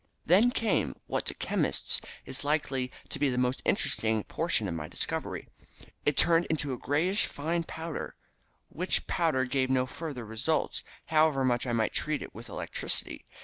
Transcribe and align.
"Then 0.25 0.49
came 0.49 0.95
what 1.05 1.27
to 1.27 1.35
chemists 1.35 2.01
is 2.25 2.43
likely 2.43 2.91
to 3.09 3.19
be 3.19 3.29
the 3.29 3.37
most 3.37 3.61
interesting 3.65 4.23
portion 4.23 4.67
of 4.67 4.73
my 4.73 4.87
discovery. 4.87 5.47
It 6.07 6.17
turned 6.17 6.47
to 6.57 6.73
a 6.73 6.77
greyish 6.79 7.27
fine 7.27 7.65
powder, 7.65 8.15
which 8.69 9.05
powder 9.05 9.45
gave 9.45 9.69
no 9.69 9.85
further 9.85 10.25
results, 10.25 10.83
however 11.05 11.45
much 11.45 11.67
I 11.67 11.73
might 11.73 11.93
treat 11.93 12.23
it 12.23 12.33
with 12.33 12.49
electricity. 12.49 13.27